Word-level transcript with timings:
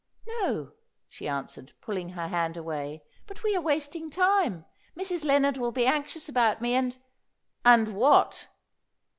"No," 0.25 0.71
she 1.09 1.27
answered, 1.27 1.73
pulling 1.79 2.09
her 2.09 2.27
hand 2.29 2.57
away; 2.57 3.03
"but 3.27 3.43
we 3.43 3.55
are 3.55 3.61
wasting 3.61 4.09
time. 4.09 4.65
Mrs. 4.97 5.23
Lennard 5.23 5.57
will 5.57 5.71
be 5.71 5.85
anxious 5.85 6.27
about 6.27 6.59
me, 6.59 6.73
and" 6.73 6.97
"And 7.73 7.95
what?" 7.95 8.47